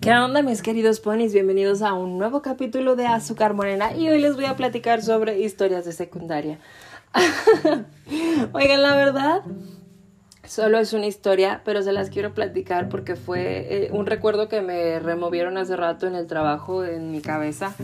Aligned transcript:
¿Qué 0.00 0.14
onda 0.14 0.40
mis 0.40 0.62
queridos 0.62 0.98
ponis? 0.98 1.34
Bienvenidos 1.34 1.82
a 1.82 1.92
un 1.92 2.16
nuevo 2.16 2.40
capítulo 2.40 2.96
de 2.96 3.06
Azúcar 3.06 3.52
Morena 3.52 3.94
y 3.94 4.08
hoy 4.08 4.18
les 4.18 4.34
voy 4.34 4.46
a 4.46 4.56
platicar 4.56 5.02
sobre 5.02 5.40
historias 5.40 5.84
de 5.84 5.92
secundaria. 5.92 6.58
Oigan, 8.54 8.82
la 8.82 8.96
verdad, 8.96 9.42
solo 10.42 10.78
es 10.78 10.94
una 10.94 11.04
historia, 11.04 11.60
pero 11.66 11.82
se 11.82 11.92
las 11.92 12.08
quiero 12.08 12.32
platicar 12.32 12.88
porque 12.88 13.14
fue 13.14 13.66
eh, 13.68 13.90
un 13.92 14.06
recuerdo 14.06 14.48
que 14.48 14.62
me 14.62 15.00
removieron 15.00 15.58
hace 15.58 15.76
rato 15.76 16.06
en 16.06 16.14
el 16.14 16.26
trabajo, 16.26 16.82
en 16.82 17.12
mi 17.12 17.20
cabeza. 17.20 17.74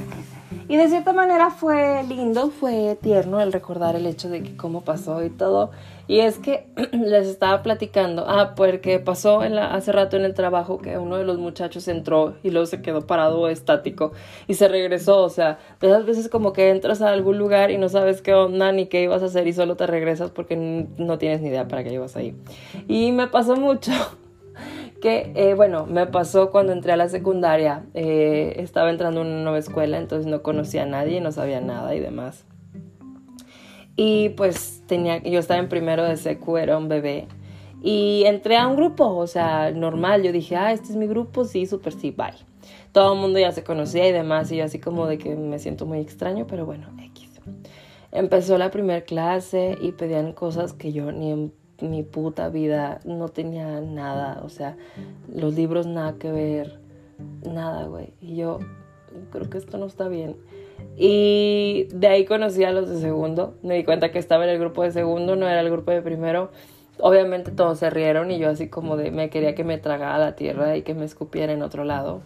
Y 0.69 0.79
de 0.79 0.89
cierta 0.89 1.13
manera 1.13 1.51
fue 1.51 2.03
lindo, 2.05 2.49
fue 2.49 2.97
tierno 3.03 3.43
el 3.43 3.53
recordar 3.53 3.95
el 3.95 4.07
hecho 4.07 4.31
de 4.31 4.43
que 4.43 4.57
cómo 4.57 4.81
pasó 4.85 5.23
y 5.23 5.29
todo. 5.29 5.71
Y 6.09 6.21
es 6.21 6.39
que 6.39 6.67
les 6.93 7.27
estaba 7.27 7.63
platicando, 7.63 8.25
ah, 8.29 8.55
porque 8.55 8.99
pasó 8.99 9.43
en 9.43 9.57
la, 9.57 9.75
hace 9.75 9.93
rato 9.93 10.17
en 10.17 10.25
el 10.25 10.35
trabajo 10.35 10.79
que 10.79 10.99
uno 10.99 11.17
de 11.17 11.25
los 11.25 11.39
muchachos 11.39 11.89
entró 11.89 12.37
y 12.43 12.51
luego 12.51 12.67
se 12.67 12.81
quedó 12.81 13.07
parado 13.07 13.49
estático 13.49 14.13
y 14.47 14.55
se 14.55 14.69
regresó, 14.69 15.23
o 15.23 15.29
sea, 15.29 15.59
de 15.81 15.89
esas 15.89 16.07
veces 16.07 16.29
como 16.29 16.53
que 16.53 16.71
entras 16.71 17.03
a 17.03 17.11
algún 17.11 17.39
lugar 17.39 17.71
y 17.71 17.79
no 17.79 17.89
sabes 17.89 18.23
qué 18.23 18.35
onda 18.35 18.73
ni 18.73 18.87
qué 18.87 19.03
ibas 19.03 19.23
a 19.23 19.27
hacer 19.27 19.47
y 19.49 19.53
solo 19.53 19.77
te 19.77 19.87
regresas 19.87 20.31
porque 20.31 20.57
no 20.57 21.19
tienes 21.19 21.41
ni 21.41 21.49
idea 21.49 21.67
para 21.67 21.83
qué 21.83 21.93
ibas 21.93 22.17
ahí. 22.17 22.37
Y 22.89 23.13
me 23.13 23.27
pasó 23.27 23.57
mucho 23.57 23.93
que, 25.01 25.33
eh, 25.35 25.55
bueno, 25.55 25.87
me 25.87 26.07
pasó 26.07 26.51
cuando 26.51 26.73
entré 26.73 26.93
a 26.93 26.97
la 26.97 27.09
secundaria, 27.09 27.85
eh, 27.95 28.55
estaba 28.59 28.91
entrando 28.91 29.21
a 29.21 29.25
una 29.25 29.43
nueva 29.43 29.59
escuela, 29.59 29.99
entonces 29.99 30.27
no 30.27 30.43
conocía 30.43 30.85
a 30.85 30.87
nadie, 30.87 31.21
no 31.21 31.33
sabía 31.33 31.61
nada 31.61 31.95
y 31.95 32.01
demás. 32.01 32.45
Y 33.97 34.31
pues 34.31 34.76
tenía, 34.87 35.23
yo 35.23 35.39
estaba 35.39 35.61
en 35.61 35.69
primero 35.69 36.05
de 36.05 36.17
secu, 36.17 36.57
era 36.57 36.79
un 36.79 36.89
bebé. 36.89 37.29
Y 37.83 38.25
entré 38.27 38.57
a 38.57 38.67
un 38.67 38.77
grupo, 38.77 39.07
o 39.17 39.27
sea, 39.27 39.71
normal. 39.71 40.23
Yo 40.23 40.33
dije, 40.33 40.57
ah, 40.57 40.73
este 40.73 40.89
es 40.89 40.97
mi 40.97 41.07
grupo, 41.07 41.45
sí, 41.45 41.67
súper 41.67 41.93
sí, 41.93 42.11
bye. 42.11 42.35
Todo 42.93 43.15
el 43.15 43.21
mundo 43.21 43.39
ya 43.39 43.53
se 43.53 43.63
conocía 43.63 44.09
y 44.09 44.13
demás, 44.13 44.51
y 44.51 44.57
yo 44.57 44.65
así 44.65 44.79
como 44.79 45.07
de 45.07 45.19
que 45.19 45.37
me 45.37 45.59
siento 45.59 45.87
muy 45.87 45.99
extraño, 45.99 46.47
pero 46.47 46.65
bueno, 46.65 46.89
X. 46.99 47.27
Empezó 48.13 48.57
la 48.57 48.71
primera 48.71 49.03
clase 49.03 49.77
y 49.81 49.93
pedían 49.93 50.33
cosas 50.33 50.73
que 50.73 50.93
yo 50.93 51.13
ni 51.13 51.33
en 51.33 51.53
mi 51.83 52.03
puta 52.03 52.49
vida 52.49 53.01
no 53.05 53.29
tenía 53.29 53.81
nada, 53.81 54.41
o 54.43 54.49
sea, 54.49 54.77
los 55.33 55.55
libros 55.55 55.87
nada 55.87 56.15
que 56.19 56.33
ver, 56.33 56.81
nada, 57.45 57.85
güey. 57.85 58.15
Y 58.21 58.37
yo 58.37 58.61
creo 59.31 59.51
que 59.51 59.59
esto 59.59 59.77
no 59.77 59.87
está 59.87 60.09
bien. 60.09 60.37
Y 60.97 61.89
de 61.93 62.09
ahí 62.09 62.25
conocí 62.25 62.65
a 62.65 62.71
los 62.71 62.89
de 62.89 63.01
segundo. 63.01 63.55
Me 63.63 63.75
di 63.75 63.85
cuenta 63.85 64.11
que 64.11 64.19
estaba 64.19 64.45
en 64.45 64.51
el 64.51 64.59
grupo 64.59 64.83
de 64.83 64.91
segundo, 64.91 65.37
no 65.37 65.49
era 65.49 65.61
el 65.61 65.71
grupo 65.71 65.91
de 65.91 66.03
primero. 66.03 66.51
Obviamente 66.99 67.51
todos 67.51 67.79
se 67.79 67.91
rieron 67.91 68.31
y 68.31 68.39
yo 68.39 68.49
así 68.49 68.69
como 68.69 68.97
de 68.97 69.11
me 69.11 69.29
quería 69.29 69.55
que 69.55 69.65
me 69.65 69.77
tragara 69.79 70.19
la 70.19 70.37
tierra 70.37 70.77
y 70.77 70.83
que 70.83 70.95
me 70.95 71.05
escupiera 71.05 71.53
en 71.53 71.63
otro 71.63 71.85
lado. 71.85 72.23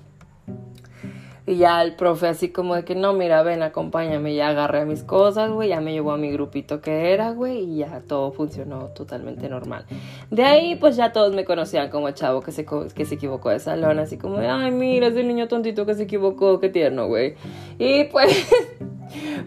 Y 1.46 1.56
ya 1.56 1.82
el 1.82 1.94
profe 1.96 2.28
así 2.28 2.50
como 2.50 2.74
de 2.74 2.84
que 2.84 2.94
no, 2.94 3.12
mira, 3.12 3.42
ven, 3.42 3.62
acompáñame. 3.62 4.34
Ya 4.34 4.48
agarré 4.48 4.84
mis 4.84 5.02
cosas, 5.02 5.50
güey, 5.50 5.70
ya 5.70 5.80
me 5.80 5.92
llevó 5.92 6.12
a 6.12 6.16
mi 6.16 6.30
grupito 6.30 6.80
que 6.80 7.12
era, 7.12 7.30
güey, 7.30 7.60
y 7.60 7.76
ya 7.78 8.02
todo 8.06 8.32
funcionó 8.32 8.86
totalmente 8.88 9.48
normal. 9.48 9.86
De 10.30 10.44
ahí, 10.44 10.76
pues 10.76 10.96
ya 10.96 11.12
todos 11.12 11.34
me 11.34 11.44
conocían 11.44 11.90
como 11.90 12.10
chavo 12.10 12.40
que 12.40 12.52
se, 12.52 12.66
que 12.94 13.04
se 13.04 13.14
equivocó 13.14 13.50
de 13.50 13.58
salón, 13.58 13.98
así 13.98 14.16
como 14.16 14.38
de, 14.38 14.48
ay, 14.48 14.70
mira, 14.70 15.08
ese 15.08 15.24
niño 15.24 15.48
tontito 15.48 15.86
que 15.86 15.94
se 15.94 16.04
equivocó, 16.04 16.60
qué 16.60 16.68
tierno, 16.68 17.06
güey. 17.06 17.34
Y 17.78 18.04
pues... 18.04 18.50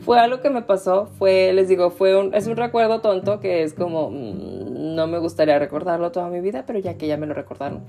fue 0.02 0.20
algo 0.20 0.42
que 0.42 0.50
me 0.50 0.62
pasó, 0.62 1.08
fue, 1.18 1.54
les 1.54 1.68
digo, 1.68 1.90
fue 1.90 2.18
un, 2.18 2.34
es 2.34 2.48
un 2.48 2.56
recuerdo 2.56 3.02
tonto 3.02 3.40
que 3.40 3.64
es 3.64 3.74
como, 3.74 4.10
mm, 4.10 4.63
no 4.84 5.08
me 5.08 5.18
gustaría 5.18 5.58
recordarlo 5.58 6.12
toda 6.12 6.30
mi 6.30 6.42
vida, 6.42 6.66
pero 6.68 6.78
ya 6.78 6.98
que 6.98 7.08
ya 7.08 7.18
me 7.18 7.26
lo 7.26 7.34
recordaron. 7.34 7.86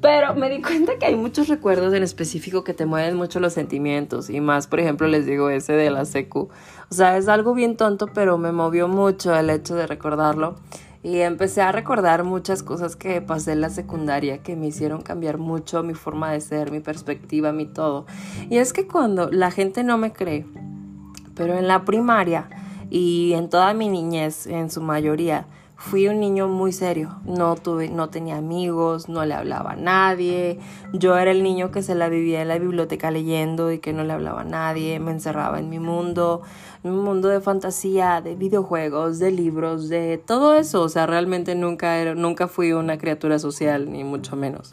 Pero 0.00 0.34
me 0.34 0.50
di 0.50 0.60
cuenta 0.60 0.98
que 0.98 1.06
hay 1.06 1.14
muchos 1.14 1.48
recuerdos 1.48 1.94
en 1.94 2.02
específico 2.02 2.64
que 2.64 2.74
te 2.74 2.86
mueven 2.86 3.16
mucho 3.16 3.40
los 3.40 3.52
sentimientos 3.52 4.28
y 4.28 4.40
más, 4.40 4.66
por 4.66 4.80
ejemplo, 4.80 5.06
les 5.06 5.26
digo 5.26 5.48
ese 5.48 5.74
de 5.74 5.90
la 5.90 6.04
secu. 6.04 6.48
O 6.90 6.94
sea, 6.94 7.16
es 7.16 7.28
algo 7.28 7.54
bien 7.54 7.76
tonto, 7.76 8.08
pero 8.12 8.36
me 8.36 8.52
movió 8.52 8.88
mucho 8.88 9.34
el 9.34 9.48
hecho 9.48 9.76
de 9.76 9.86
recordarlo. 9.86 10.56
Y 11.04 11.20
empecé 11.20 11.60
a 11.60 11.70
recordar 11.70 12.24
muchas 12.24 12.62
cosas 12.62 12.96
que 12.96 13.20
pasé 13.20 13.52
en 13.52 13.60
la 13.60 13.68
secundaria 13.68 14.38
que 14.38 14.56
me 14.56 14.68
hicieron 14.68 15.02
cambiar 15.02 15.36
mucho 15.36 15.82
mi 15.82 15.92
forma 15.92 16.32
de 16.32 16.40
ser, 16.40 16.70
mi 16.70 16.80
perspectiva, 16.80 17.52
mi 17.52 17.66
todo. 17.66 18.06
Y 18.48 18.56
es 18.56 18.72
que 18.72 18.86
cuando 18.86 19.30
la 19.30 19.50
gente 19.50 19.84
no 19.84 19.98
me 19.98 20.14
cree, 20.14 20.46
pero 21.34 21.58
en 21.58 21.68
la 21.68 21.84
primaria 21.84 22.48
y 22.88 23.34
en 23.34 23.50
toda 23.50 23.74
mi 23.74 23.88
niñez, 23.88 24.46
en 24.46 24.70
su 24.70 24.80
mayoría, 24.80 25.46
fui 25.76 26.08
un 26.08 26.20
niño 26.20 26.48
muy 26.48 26.72
serio. 26.72 27.20
No 27.24 27.56
tuve, 27.56 27.88
no 27.88 28.08
tenía 28.08 28.36
amigos, 28.36 29.08
no 29.08 29.24
le 29.24 29.34
hablaba 29.34 29.72
a 29.72 29.76
nadie. 29.76 30.58
Yo 30.92 31.16
era 31.16 31.30
el 31.30 31.42
niño 31.42 31.70
que 31.70 31.82
se 31.82 31.94
la 31.94 32.08
vivía 32.08 32.42
en 32.42 32.48
la 32.48 32.58
biblioteca 32.58 33.10
leyendo 33.10 33.72
y 33.72 33.78
que 33.78 33.92
no 33.92 34.04
le 34.04 34.12
hablaba 34.12 34.42
a 34.42 34.44
nadie. 34.44 34.98
Me 35.00 35.10
encerraba 35.10 35.58
en 35.58 35.68
mi 35.68 35.78
mundo, 35.78 36.42
un 36.82 37.02
mundo 37.02 37.28
de 37.28 37.40
fantasía, 37.40 38.20
de 38.20 38.34
videojuegos, 38.36 39.18
de 39.18 39.30
libros, 39.30 39.88
de 39.88 40.22
todo 40.24 40.54
eso. 40.54 40.82
O 40.82 40.88
sea, 40.88 41.06
realmente 41.06 41.54
nunca, 41.54 41.98
era, 41.98 42.14
nunca 42.14 42.48
fui 42.48 42.72
una 42.72 42.98
criatura 42.98 43.38
social, 43.38 43.90
ni 43.90 44.04
mucho 44.04 44.36
menos. 44.36 44.72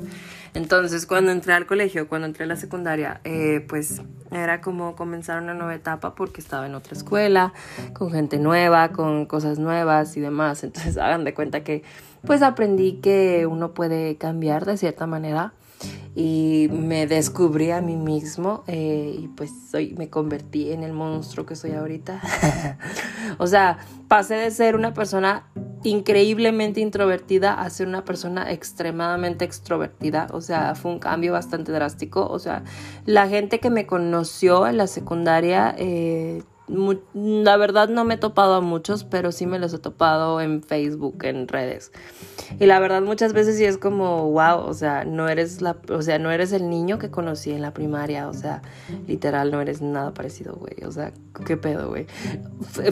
Entonces, 0.53 1.05
cuando 1.05 1.31
entré 1.31 1.53
al 1.53 1.65
colegio, 1.65 2.09
cuando 2.09 2.27
entré 2.27 2.43
a 2.43 2.47
la 2.47 2.57
secundaria, 2.57 3.21
eh, 3.23 3.65
pues 3.67 4.01
era 4.31 4.59
como 4.59 4.95
comenzar 4.95 5.41
una 5.41 5.53
nueva 5.53 5.73
etapa 5.75 6.13
porque 6.13 6.41
estaba 6.41 6.65
en 6.65 6.75
otra 6.75 6.93
escuela, 6.93 7.53
con 7.93 8.11
gente 8.11 8.37
nueva, 8.37 8.89
con 8.89 9.25
cosas 9.25 9.59
nuevas 9.59 10.17
y 10.17 10.21
demás. 10.21 10.63
Entonces, 10.63 10.90
hagan 10.97 11.23
de 11.23 11.33
cuenta 11.33 11.63
que 11.63 11.83
pues 12.25 12.41
aprendí 12.41 12.93
que 13.01 13.47
uno 13.47 13.73
puede 13.73 14.15
cambiar 14.17 14.65
de 14.65 14.77
cierta 14.77 15.07
manera 15.07 15.53
y 16.13 16.67
me 16.71 17.07
descubrí 17.07 17.71
a 17.71 17.81
mí 17.81 17.95
mismo 17.95 18.63
eh, 18.67 19.15
y 19.17 19.27
pues 19.29 19.51
soy, 19.69 19.93
me 19.97 20.09
convertí 20.09 20.71
en 20.71 20.83
el 20.83 20.93
monstruo 20.93 21.45
que 21.45 21.55
soy 21.55 21.71
ahorita. 21.71 22.21
o 23.37 23.47
sea, 23.47 23.77
pasé 24.07 24.35
de 24.35 24.51
ser 24.51 24.75
una 24.75 24.93
persona 24.93 25.47
increíblemente 25.83 26.81
introvertida 26.81 27.53
a 27.53 27.69
ser 27.69 27.87
una 27.87 28.03
persona 28.03 28.51
extremadamente 28.51 29.45
extrovertida. 29.45 30.27
O 30.31 30.41
sea, 30.41 30.75
fue 30.75 30.91
un 30.91 30.99
cambio 30.99 31.31
bastante 31.33 31.71
drástico. 31.71 32.27
O 32.27 32.39
sea, 32.39 32.63
la 33.05 33.27
gente 33.29 33.59
que 33.59 33.69
me 33.69 33.87
conoció 33.87 34.67
en 34.67 34.77
la 34.77 34.87
secundaria 34.87 35.73
eh, 35.77 36.43
la 36.67 37.57
verdad 37.57 37.89
no 37.89 38.05
me 38.05 38.13
he 38.13 38.17
topado 38.17 38.55
a 38.55 38.61
muchos, 38.61 39.03
pero 39.03 39.31
sí 39.31 39.45
me 39.45 39.59
los 39.59 39.73
he 39.73 39.79
topado 39.79 40.39
en 40.41 40.63
Facebook, 40.63 41.23
en 41.23 41.47
redes. 41.47 41.91
Y 42.59 42.65
la 42.65 42.79
verdad 42.79 43.01
muchas 43.01 43.33
veces 43.33 43.57
sí 43.57 43.65
es 43.65 43.77
como, 43.77 44.31
wow, 44.31 44.59
o 44.59 44.73
sea, 44.73 45.03
no 45.03 45.27
eres 45.27 45.61
la, 45.61 45.77
o 45.89 46.01
sea, 46.01 46.19
no 46.19 46.31
eres 46.31 46.53
el 46.53 46.69
niño 46.69 46.97
que 46.97 47.09
conocí 47.09 47.51
en 47.51 47.61
la 47.61 47.73
primaria, 47.73 48.27
o 48.27 48.33
sea, 48.33 48.61
literal 49.07 49.51
no 49.51 49.59
eres 49.61 49.81
nada 49.81 50.13
parecido, 50.13 50.55
güey. 50.55 50.75
O 50.85 50.91
sea, 50.91 51.11
qué 51.45 51.57
pedo, 51.57 51.89
güey. 51.89 52.07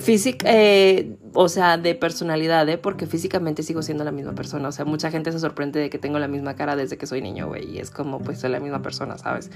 Física, 0.01 0.45
eh, 0.49 1.17
o 1.33 1.47
sea, 1.47 1.77
de 1.77 1.95
personalidad, 1.95 2.67
¿eh? 2.69 2.77
Porque 2.77 3.05
físicamente 3.05 3.63
sigo 3.63 3.81
siendo 3.81 4.03
la 4.03 4.11
misma 4.11 4.33
persona. 4.33 4.69
O 4.69 4.71
sea, 4.71 4.85
mucha 4.85 5.11
gente 5.11 5.31
se 5.31 5.39
sorprende 5.39 5.79
de 5.79 5.89
que 5.89 5.99
tengo 5.99 6.19
la 6.19 6.27
misma 6.27 6.55
cara 6.55 6.75
desde 6.75 6.97
que 6.97 7.05
soy 7.05 7.21
niño, 7.21 7.47
güey. 7.47 7.69
Y 7.69 7.79
es 7.79 7.91
como, 7.91 8.19
pues, 8.19 8.39
soy 8.39 8.49
la 8.49 8.59
misma 8.59 8.81
persona, 8.81 9.17
¿sabes? 9.17 9.51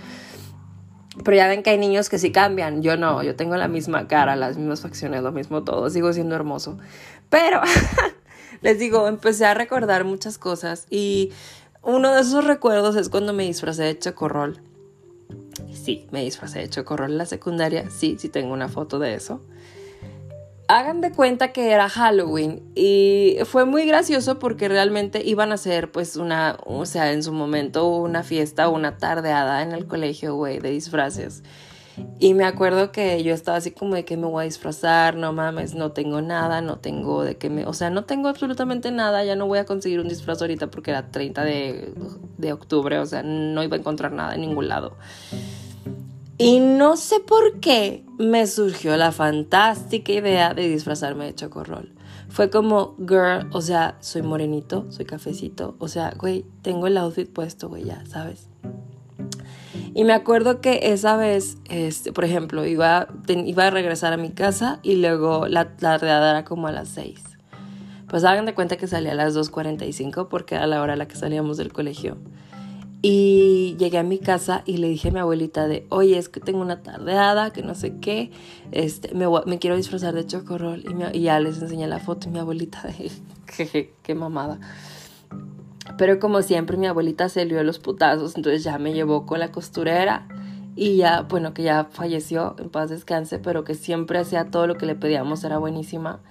Pero 1.24 1.38
ya 1.38 1.48
ven 1.48 1.62
que 1.62 1.70
hay 1.72 1.78
niños 1.78 2.10
que 2.10 2.18
sí 2.18 2.32
cambian. 2.32 2.82
Yo 2.82 2.98
no, 2.98 3.22
yo 3.22 3.36
tengo 3.36 3.56
la 3.56 3.68
misma 3.68 4.08
cara, 4.08 4.36
las 4.36 4.58
mismas 4.58 4.82
facciones, 4.82 5.22
lo 5.22 5.32
mismo 5.32 5.64
todo. 5.64 5.90
Sigo 5.90 6.12
siendo 6.14 6.36
hermoso. 6.36 6.78
Pero 7.30 7.62
les 8.62 8.80
digo, 8.80 9.08
empecé 9.08 9.46
a 9.46 9.54
recordar 9.54 10.06
muchas 10.06 10.38
cosas 10.38 10.88
y 10.90 11.32
uno 11.82 12.14
de 12.14 12.22
esos 12.22 12.46
recuerdos 12.46 12.96
es 12.96 13.10
cuando 13.10 13.34
me 13.34 13.44
disfracé 13.44 13.84
de 13.84 14.00
chocorrol. 14.00 14.62
Sí, 15.72 16.08
me 16.12 16.24
disfracé 16.24 16.60
de 16.60 16.70
chocorrol 16.70 17.12
en 17.12 17.18
la 17.18 17.26
secundaria. 17.26 17.90
Sí, 17.90 18.18
sí 18.20 18.30
tengo 18.30 18.54
una 18.54 18.70
foto 18.70 19.00
de 19.00 19.16
eso 19.16 19.42
hagan 20.68 21.02
de 21.02 21.12
cuenta 21.12 21.52
que 21.52 21.72
era 21.72 21.90
Halloween 21.90 22.62
y 22.76 23.38
fue 23.46 23.66
muy 23.66 23.86
gracioso 23.86 24.40
porque 24.40 24.68
realmente 24.70 25.22
iban 25.24 25.52
a 25.52 25.56
hacer 25.56 25.92
pues 25.92 26.16
una, 26.16 26.58
o 26.66 26.86
sea, 26.86 27.12
en 27.12 27.24
su 27.24 27.34
momento 27.34 27.88
una 27.88 28.24
fiesta 28.24 28.70
una 28.70 28.98
tardeada 28.98 29.62
en 29.62 29.74
el 29.74 29.86
colegio, 29.86 30.36
güey, 30.36 30.60
de 30.60 30.72
disfraces. 30.72 31.44
Y 32.18 32.34
me 32.34 32.46
acuerdo 32.46 32.92
que 32.92 33.22
yo 33.24 33.36
estaba 33.36 33.58
así 33.58 33.70
como 33.70 33.94
de 33.94 34.04
que 34.04 34.18
me 34.18 34.26
voy 34.26 34.44
a 34.44 34.46
disfrazar, 34.46 35.16
no 35.16 35.32
mames, 35.32 35.76
no 35.76 35.92
tengo 35.92 36.22
nada, 36.22 36.62
no 36.62 36.80
tengo 36.80 37.24
de 37.24 37.38
que 37.38 37.52
me, 37.52 37.68
o 37.68 37.74
sea, 37.74 37.92
no 37.92 38.06
tengo 38.06 38.30
absolutamente 38.30 38.90
nada, 38.90 39.24
ya 39.24 39.36
no 39.36 39.46
voy 39.46 39.60
a 39.60 39.66
conseguir 39.66 40.00
un 40.00 40.08
disfraz 40.08 40.42
ahorita 40.42 40.72
porque 40.72 40.90
era 40.90 41.12
30 41.12 41.44
de, 41.44 41.94
de 42.38 42.54
octubre, 42.54 42.98
o 42.98 43.06
sea, 43.06 43.22
no 43.22 43.62
iba 43.62 43.76
a 43.76 43.80
encontrar 43.80 44.12
nada 44.12 44.34
en 44.34 44.42
ningún 44.42 44.70
lado. 44.70 44.98
Y 46.38 46.60
no 46.60 46.98
sé 46.98 47.20
por 47.20 47.60
qué 47.60 48.04
me 48.18 48.48
surgió 48.48 48.98
la 48.98 49.12
fantástica 49.12 50.12
idea 50.12 50.54
de 50.54 50.68
disfrazarme 50.68 51.26
de 51.26 51.36
chocorrol. 51.36 51.94
Fue 52.30 52.50
como, 52.50 52.96
girl, 52.98 53.48
o 53.52 53.62
sea, 53.62 53.98
soy 54.00 54.24
morenito, 54.24 54.88
soy 54.90 55.06
cafecito, 55.06 55.76
o 55.78 55.88
sea, 55.88 56.14
güey, 56.18 56.46
tengo 56.64 56.88
el 56.88 56.98
outfit 56.98 57.30
puesto, 57.30 57.70
güey, 57.70 57.84
ya, 57.84 58.04
¿sabes? 58.08 58.50
Y 59.94 60.04
me 60.04 60.14
acuerdo 60.14 60.60
que 60.60 60.92
esa 60.92 61.16
vez, 61.16 61.58
este, 61.70 62.12
por 62.12 62.26
ejemplo, 62.26 62.66
iba, 62.66 63.08
iba 63.28 63.68
a 63.68 63.70
regresar 63.70 64.14
a 64.14 64.18
mi 64.18 64.32
casa 64.32 64.80
y 64.82 64.96
luego 64.96 65.48
la, 65.48 65.74
la 65.80 65.96
era 65.96 66.44
como 66.44 66.68
a 66.68 66.72
las 66.72 66.90
6. 66.90 67.22
Pues 68.08 68.24
hagan 68.24 68.46
de 68.46 68.56
cuenta 68.56 68.78
que 68.78 68.88
salía 68.88 69.12
a 69.12 69.16
las 69.16 69.36
2.45 69.36 70.28
porque 70.30 70.56
era 70.56 70.66
la 70.66 70.82
hora 70.82 70.94
a 70.94 70.96
la 70.96 71.08
que 71.08 71.16
salíamos 71.16 71.58
del 71.58 71.72
colegio. 71.72 72.18
Y 73.06 73.76
llegué 73.80 73.98
a 73.98 74.04
mi 74.04 74.18
casa 74.18 74.64
y 74.66 74.78
le 74.78 74.88
dije 74.88 75.10
a 75.10 75.12
mi 75.12 75.20
abuelita 75.20 75.68
de, 75.68 75.86
oye, 75.90 76.18
es 76.18 76.30
que 76.30 76.40
tengo 76.40 76.62
una 76.62 76.84
tardeada, 76.84 77.52
que 77.52 77.62
no 77.62 77.76
sé 77.76 77.98
qué, 78.00 78.32
este, 78.72 79.14
me, 79.14 79.26
me 79.46 79.60
quiero 79.60 79.76
disfrazar 79.76 80.14
de 80.14 80.26
chocorrol. 80.26 80.86
Y, 80.86 81.18
y, 81.18 81.24
ya 81.24 81.38
les 81.42 81.62
enseñé 81.62 81.86
la 81.86 82.00
foto 82.00 82.30
y 82.30 82.32
mi 82.32 82.40
abuelita 82.40 82.82
de, 82.84 83.12
jeje, 83.48 83.94
qué 84.04 84.16
mamada. 84.16 84.58
Pero 85.98 86.18
como 86.18 86.42
siempre 86.44 86.78
mi 86.78 86.88
abuelita 86.88 87.28
se 87.28 87.44
lió 87.44 87.62
los 87.66 87.78
putazos, 87.78 88.38
entonces 88.38 88.64
ya 88.64 88.78
me 88.78 88.94
llevó 88.94 89.26
con 89.26 89.40
la 89.40 89.52
costurera 89.52 90.26
y 90.78 90.96
ya, 90.96 91.24
bueno, 91.24 91.54
que 91.54 91.64
ya 91.64 91.90
falleció, 91.92 92.56
en 92.58 92.70
paz 92.70 92.90
descanse, 92.90 93.38
pero 93.38 93.66
que 93.66 93.76
siempre 93.76 94.18
hacía 94.18 94.46
todo 94.46 94.66
lo 94.66 94.78
que 94.78 94.86
le 94.86 94.96
pedíamos, 94.96 95.44
era 95.44 95.58
buenísima 95.58 96.22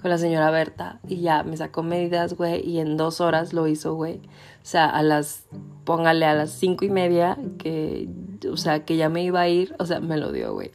con 0.00 0.10
la 0.10 0.18
señora 0.18 0.50
Berta 0.50 1.00
y 1.06 1.20
ya 1.20 1.42
me 1.42 1.56
sacó 1.56 1.82
medidas, 1.82 2.34
güey, 2.34 2.66
y 2.66 2.78
en 2.78 2.96
dos 2.96 3.20
horas 3.20 3.52
lo 3.52 3.66
hizo, 3.66 3.94
güey. 3.94 4.16
O 4.16 4.70
sea, 4.70 4.86
a 4.86 5.02
las, 5.02 5.46
póngale 5.84 6.26
a 6.26 6.34
las 6.34 6.50
cinco 6.50 6.84
y 6.84 6.90
media, 6.90 7.38
que, 7.58 8.08
o 8.50 8.56
sea, 8.56 8.84
que 8.84 8.96
ya 8.96 9.08
me 9.08 9.22
iba 9.22 9.40
a 9.40 9.48
ir, 9.48 9.74
o 9.78 9.86
sea, 9.86 10.00
me 10.00 10.16
lo 10.16 10.32
dio, 10.32 10.52
güey. 10.52 10.70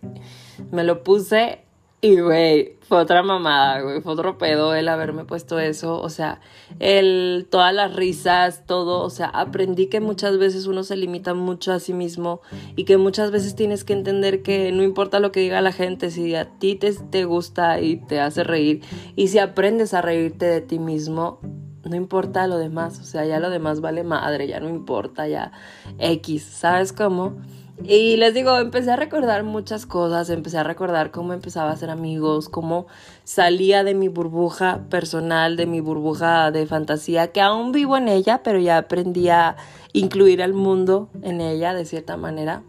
Me 0.71 0.83
lo 0.83 1.03
puse 1.03 1.59
y, 2.03 2.19
güey, 2.19 2.75
fue 2.81 2.97
otra 2.97 3.23
mamada, 3.23 3.79
güey, 3.79 4.01
fue 4.01 4.11
otro 4.11 4.37
pedo 4.37 4.75
el 4.75 4.89
haberme 4.89 5.23
puesto 5.23 5.57
eso, 5.57 6.01
o 6.01 6.09
sea, 6.09 6.41
el, 6.79 7.47
todas 7.49 7.73
las 7.73 7.95
risas, 7.95 8.65
todo, 8.65 8.99
o 9.05 9.09
sea, 9.09 9.27
aprendí 9.27 9.87
que 9.87 10.01
muchas 10.01 10.37
veces 10.37 10.67
uno 10.67 10.83
se 10.83 10.97
limita 10.97 11.33
mucho 11.33 11.71
a 11.71 11.79
sí 11.79 11.93
mismo 11.93 12.41
y 12.75 12.83
que 12.83 12.97
muchas 12.97 13.31
veces 13.31 13.55
tienes 13.55 13.85
que 13.85 13.93
entender 13.93 14.43
que 14.43 14.73
no 14.73 14.83
importa 14.83 15.21
lo 15.21 15.31
que 15.31 15.39
diga 15.39 15.61
la 15.61 15.71
gente, 15.71 16.11
si 16.11 16.35
a 16.35 16.49
ti 16.59 16.75
te, 16.75 16.91
te 16.91 17.23
gusta 17.23 17.79
y 17.79 17.95
te 17.95 18.19
hace 18.19 18.43
reír 18.43 18.81
y 19.15 19.29
si 19.29 19.39
aprendes 19.39 19.93
a 19.93 20.01
reírte 20.01 20.45
de 20.45 20.59
ti 20.59 20.79
mismo, 20.79 21.39
no 21.85 21.95
importa 21.95 22.47
lo 22.47 22.57
demás, 22.57 22.99
o 22.99 23.05
sea, 23.05 23.25
ya 23.25 23.39
lo 23.39 23.49
demás 23.49 23.79
vale 23.79 24.03
madre, 24.03 24.49
ya 24.49 24.59
no 24.59 24.67
importa, 24.67 25.29
ya 25.29 25.53
X, 25.99 26.43
¿sabes 26.43 26.91
cómo? 26.91 27.37
Y 27.81 28.17
les 28.17 28.33
digo, 28.33 28.57
empecé 28.57 28.91
a 28.91 28.95
recordar 28.95 29.43
muchas 29.43 29.85
cosas, 29.85 30.29
empecé 30.29 30.59
a 30.59 30.63
recordar 30.63 31.11
cómo 31.11 31.33
empezaba 31.33 31.71
a 31.71 31.75
ser 31.75 31.89
amigos, 31.89 32.47
cómo 32.47 32.85
salía 33.23 33.83
de 33.83 33.95
mi 33.95 34.09
burbuja 34.09 34.81
personal, 34.89 35.57
de 35.57 35.65
mi 35.65 35.81
burbuja 35.81 36.51
de 36.51 36.67
fantasía, 36.67 37.31
que 37.31 37.41
aún 37.41 37.71
vivo 37.71 37.97
en 37.97 38.07
ella, 38.07 38.41
pero 38.43 38.59
ya 38.59 38.77
aprendí 38.77 39.29
a 39.29 39.57
incluir 39.91 40.43
al 40.43 40.53
mundo 40.53 41.09
en 41.23 41.41
ella 41.41 41.73
de 41.73 41.85
cierta 41.85 42.15
manera, 42.15 42.63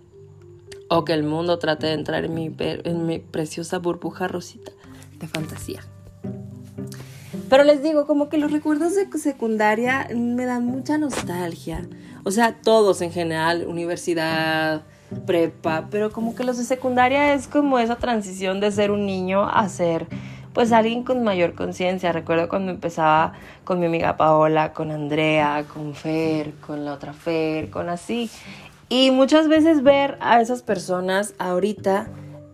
o 0.88 1.04
que 1.04 1.12
el 1.12 1.22
mundo 1.22 1.58
trate 1.58 1.86
de 1.86 1.92
entrar 1.92 2.24
en 2.24 2.34
mi, 2.34 2.54
en 2.58 3.06
mi 3.06 3.18
preciosa 3.18 3.78
burbuja 3.78 4.26
rosita 4.26 4.72
de 5.18 5.28
fantasía. 5.28 5.93
Pero 7.48 7.64
les 7.64 7.82
digo, 7.82 8.06
como 8.06 8.28
que 8.28 8.38
los 8.38 8.50
recuerdos 8.50 8.94
de 8.94 9.06
secundaria 9.18 10.08
me 10.14 10.44
dan 10.46 10.64
mucha 10.66 10.98
nostalgia. 10.98 11.86
O 12.24 12.30
sea, 12.30 12.56
todos 12.62 13.02
en 13.02 13.12
general, 13.12 13.66
universidad, 13.66 14.82
prepa, 15.26 15.88
pero 15.90 16.10
como 16.10 16.34
que 16.34 16.44
los 16.44 16.58
de 16.58 16.64
secundaria 16.64 17.34
es 17.34 17.46
como 17.46 17.78
esa 17.78 17.96
transición 17.96 18.60
de 18.60 18.70
ser 18.72 18.90
un 18.90 19.06
niño 19.06 19.48
a 19.48 19.68
ser 19.68 20.06
pues 20.52 20.70
alguien 20.72 21.02
con 21.02 21.24
mayor 21.24 21.54
conciencia. 21.54 22.12
Recuerdo 22.12 22.48
cuando 22.48 22.70
empezaba 22.70 23.32
con 23.64 23.80
mi 23.80 23.86
amiga 23.86 24.16
Paola, 24.16 24.72
con 24.72 24.90
Andrea, 24.90 25.64
con 25.72 25.94
Fer, 25.94 26.54
con 26.66 26.84
la 26.84 26.94
otra 26.94 27.12
Fer, 27.12 27.70
con 27.70 27.88
así. 27.88 28.30
Y 28.88 29.10
muchas 29.10 29.48
veces 29.48 29.82
ver 29.82 30.16
a 30.20 30.40
esas 30.40 30.62
personas 30.62 31.34
ahorita 31.38 32.08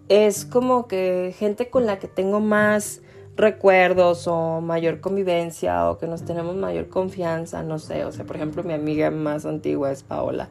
es 0.08 0.46
como 0.46 0.88
que 0.88 1.34
gente 1.38 1.68
con 1.68 1.86
la 1.86 1.98
que 1.98 2.08
tengo 2.08 2.40
más 2.40 3.02
recuerdos 3.40 4.26
o 4.26 4.60
mayor 4.60 5.00
convivencia 5.00 5.90
o 5.90 5.98
que 5.98 6.06
nos 6.06 6.24
tenemos 6.24 6.54
mayor 6.56 6.88
confianza, 6.88 7.62
no 7.62 7.78
sé, 7.78 8.04
o 8.04 8.12
sea, 8.12 8.24
por 8.24 8.36
ejemplo, 8.36 8.62
mi 8.62 8.74
amiga 8.74 9.10
más 9.10 9.46
antigua 9.46 9.90
es 9.90 10.02
Paola. 10.02 10.48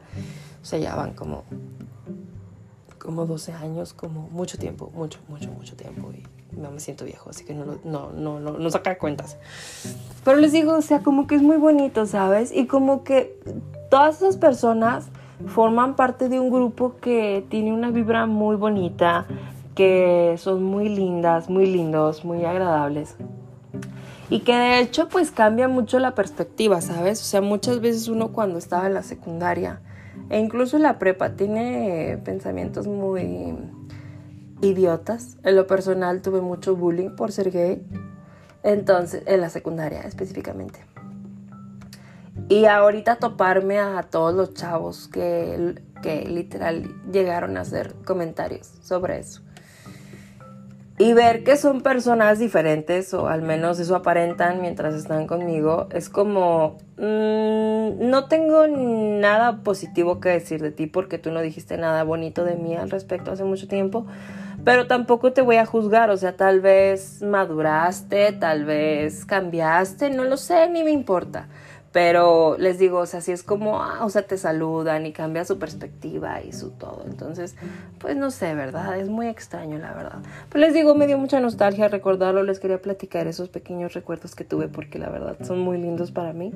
O 0.62 0.64
sea, 0.64 0.78
ya 0.78 0.94
van 0.94 1.14
como 1.14 1.44
como 3.00 3.26
12 3.26 3.52
años, 3.52 3.92
como 3.92 4.28
mucho 4.30 4.58
tiempo, 4.58 4.92
mucho, 4.94 5.18
mucho, 5.28 5.50
mucho 5.50 5.74
tiempo. 5.74 6.12
Y 6.12 6.22
no 6.56 6.70
me 6.70 6.78
siento 6.80 7.04
viejo, 7.04 7.30
así 7.30 7.44
que 7.44 7.54
no, 7.54 7.64
no, 7.82 8.12
no, 8.12 8.38
no, 8.38 8.52
no 8.52 8.70
sacar 8.70 8.98
cuentas. 8.98 9.36
Pero 10.24 10.36
les 10.36 10.52
digo, 10.52 10.74
o 10.74 10.82
sea, 10.82 11.00
como 11.02 11.26
que 11.26 11.34
es 11.34 11.42
muy 11.42 11.56
bonito, 11.56 12.06
¿sabes? 12.06 12.52
Y 12.52 12.66
como 12.66 13.02
que 13.02 13.40
todas 13.90 14.18
esas 14.18 14.36
personas 14.36 15.08
forman 15.46 15.96
parte 15.96 16.28
de 16.28 16.38
un 16.38 16.50
grupo 16.50 16.96
que 17.00 17.44
tiene 17.48 17.72
una 17.72 17.90
vibra 17.90 18.26
muy 18.26 18.56
bonita, 18.56 19.26
que 19.80 20.34
son 20.36 20.62
muy 20.62 20.90
lindas, 20.90 21.48
muy 21.48 21.64
lindos, 21.64 22.22
muy 22.22 22.44
agradables. 22.44 23.16
Y 24.28 24.40
que 24.40 24.54
de 24.54 24.80
hecho 24.80 25.08
pues 25.08 25.30
cambia 25.30 25.68
mucho 25.68 25.98
la 25.98 26.14
perspectiva, 26.14 26.82
¿sabes? 26.82 27.18
O 27.22 27.24
sea, 27.24 27.40
muchas 27.40 27.80
veces 27.80 28.06
uno 28.08 28.30
cuando 28.30 28.58
estaba 28.58 28.88
en 28.88 28.92
la 28.92 29.02
secundaria 29.02 29.80
e 30.28 30.38
incluso 30.38 30.76
la 30.76 30.98
prepa 30.98 31.30
tiene 31.30 32.20
pensamientos 32.26 32.88
muy 32.88 33.56
idiotas. 34.60 35.38
En 35.44 35.56
lo 35.56 35.66
personal 35.66 36.20
tuve 36.20 36.42
mucho 36.42 36.76
bullying 36.76 37.16
por 37.16 37.32
ser 37.32 37.50
gay. 37.50 37.82
Entonces, 38.62 39.22
en 39.24 39.40
la 39.40 39.48
secundaria 39.48 40.02
específicamente. 40.02 40.84
Y 42.50 42.66
ahorita 42.66 43.16
toparme 43.16 43.78
a 43.78 44.02
todos 44.02 44.34
los 44.34 44.52
chavos 44.52 45.08
que, 45.08 45.80
que 46.02 46.26
literal 46.26 46.84
llegaron 47.10 47.56
a 47.56 47.62
hacer 47.62 47.94
comentarios 48.04 48.66
sobre 48.82 49.20
eso 49.20 49.40
y 51.00 51.14
ver 51.14 51.44
que 51.44 51.56
son 51.56 51.80
personas 51.80 52.38
diferentes 52.38 53.14
o 53.14 53.26
al 53.28 53.40
menos 53.40 53.80
eso 53.80 53.96
aparentan 53.96 54.60
mientras 54.60 54.94
están 54.94 55.26
conmigo 55.26 55.88
es 55.92 56.10
como 56.10 56.76
mm, 56.98 58.06
no 58.10 58.26
tengo 58.28 58.66
nada 58.66 59.62
positivo 59.62 60.20
que 60.20 60.28
decir 60.28 60.60
de 60.60 60.72
ti 60.72 60.86
porque 60.86 61.16
tú 61.16 61.30
no 61.30 61.40
dijiste 61.40 61.78
nada 61.78 62.04
bonito 62.04 62.44
de 62.44 62.56
mí 62.56 62.76
al 62.76 62.90
respecto 62.90 63.32
hace 63.32 63.44
mucho 63.44 63.66
tiempo 63.66 64.06
pero 64.62 64.88
tampoco 64.88 65.32
te 65.32 65.40
voy 65.40 65.56
a 65.56 65.64
juzgar 65.64 66.10
o 66.10 66.18
sea 66.18 66.36
tal 66.36 66.60
vez 66.60 67.22
maduraste 67.22 68.32
tal 68.32 68.66
vez 68.66 69.24
cambiaste 69.24 70.10
no 70.10 70.24
lo 70.24 70.36
sé 70.36 70.68
ni 70.68 70.84
me 70.84 70.90
importa 70.90 71.48
pero 71.92 72.56
les 72.56 72.78
digo, 72.78 72.98
o 72.98 73.06
sea, 73.06 73.20
si 73.20 73.32
es 73.32 73.42
como, 73.42 73.82
ah, 73.82 74.04
o 74.04 74.10
sea, 74.10 74.22
te 74.22 74.38
saludan 74.38 75.06
y 75.06 75.12
cambia 75.12 75.44
su 75.44 75.58
perspectiva 75.58 76.40
y 76.40 76.52
su 76.52 76.70
todo. 76.70 77.02
Entonces, 77.04 77.56
pues 77.98 78.16
no 78.16 78.30
sé, 78.30 78.54
¿verdad? 78.54 78.96
Es 78.98 79.08
muy 79.08 79.26
extraño, 79.26 79.78
la 79.78 79.92
verdad. 79.92 80.18
Pero 80.50 80.64
les 80.64 80.72
digo, 80.72 80.94
me 80.94 81.08
dio 81.08 81.18
mucha 81.18 81.40
nostalgia 81.40 81.88
recordarlo. 81.88 82.44
Les 82.44 82.60
quería 82.60 82.80
platicar 82.80 83.26
esos 83.26 83.48
pequeños 83.48 83.92
recuerdos 83.92 84.36
que 84.36 84.44
tuve 84.44 84.68
porque 84.68 85.00
la 85.00 85.08
verdad 85.08 85.36
son 85.42 85.58
muy 85.60 85.78
lindos 85.78 86.12
para 86.12 86.32
mí. 86.32 86.52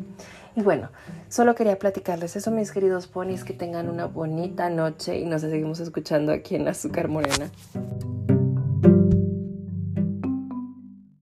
Y 0.55 0.63
bueno, 0.63 0.91
solo 1.29 1.57
quería 1.57 1.79
platicarles 1.81 2.37
eso, 2.37 2.53
mis 2.53 2.71
queridos 2.71 3.09
ponis, 3.09 3.43
que 3.43 3.55
tengan 3.55 3.89
una 3.89 4.07
bonita 4.07 4.71
noche 4.71 5.19
y 5.19 5.25
nos 5.25 5.41
seguimos 5.41 5.81
escuchando 5.81 6.33
aquí 6.33 6.55
en 6.55 6.69
Azúcar 6.69 7.09
Morena. 7.09 7.51